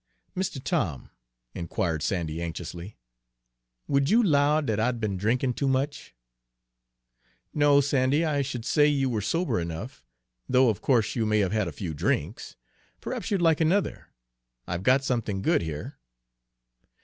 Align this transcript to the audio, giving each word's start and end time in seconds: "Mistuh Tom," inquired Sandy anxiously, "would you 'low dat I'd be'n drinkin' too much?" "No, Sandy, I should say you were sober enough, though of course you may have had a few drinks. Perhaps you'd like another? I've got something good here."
"Mistuh 0.33 0.59
Tom," 0.61 1.11
inquired 1.53 2.01
Sandy 2.01 2.41
anxiously, 2.41 2.97
"would 3.87 4.09
you 4.09 4.23
'low 4.23 4.59
dat 4.59 4.79
I'd 4.79 4.99
be'n 4.99 5.15
drinkin' 5.15 5.53
too 5.53 5.67
much?" 5.67 6.15
"No, 7.53 7.81
Sandy, 7.81 8.25
I 8.25 8.41
should 8.41 8.65
say 8.65 8.87
you 8.87 9.11
were 9.11 9.21
sober 9.21 9.59
enough, 9.59 10.03
though 10.49 10.69
of 10.69 10.81
course 10.81 11.15
you 11.15 11.27
may 11.27 11.37
have 11.37 11.51
had 11.51 11.67
a 11.67 11.71
few 11.71 11.93
drinks. 11.93 12.55
Perhaps 12.99 13.29
you'd 13.29 13.43
like 13.43 13.61
another? 13.61 14.07
I've 14.65 14.81
got 14.81 15.03
something 15.03 15.43
good 15.43 15.61
here." 15.61 15.99